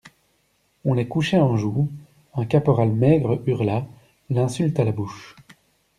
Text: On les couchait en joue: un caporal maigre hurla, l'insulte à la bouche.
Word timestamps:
On 0.83 0.95
les 0.95 1.07
couchait 1.07 1.37
en 1.37 1.55
joue: 1.57 1.87
un 2.33 2.45
caporal 2.45 2.91
maigre 2.91 3.39
hurla, 3.45 3.85
l'insulte 4.31 4.79
à 4.79 4.83
la 4.83 4.91
bouche. 4.91 5.35